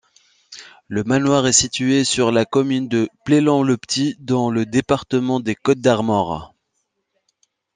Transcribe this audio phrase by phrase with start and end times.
[0.87, 6.55] Le manoir est situé sur la commune de Plélan-le-Petit, dans le département des Côtes-d'Armor.